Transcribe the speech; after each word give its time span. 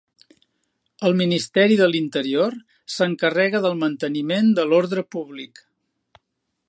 El 1.09 1.13
Ministeri 1.19 1.77
de 1.81 1.89
l'Interior 1.91 2.57
s'encarrega 2.95 3.61
del 3.67 3.77
manteniment 3.83 4.51
de 4.61 4.67
l'ordre 4.73 5.05
públic. 5.17 5.63